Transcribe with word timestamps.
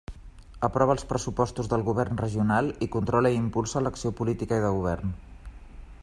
Aprova 0.67 0.93
els 0.95 1.03
pressupostos 1.11 1.67
del 1.73 1.83
govern 1.89 2.21
regional 2.23 2.71
i 2.87 2.89
controla 2.95 3.35
i 3.35 3.39
impulsa 3.41 3.83
l'acció 3.89 4.13
política 4.21 4.59
i 4.63 4.65
de 4.65 4.73
Govern. 4.79 5.13